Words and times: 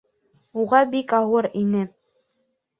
Уға 0.63 0.79
бик 0.95 1.15
ауыр 1.19 1.51
ине. 1.63 1.87